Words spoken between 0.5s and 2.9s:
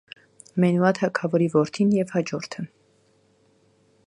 Մենուա թագավորի որդին և հաջորդը։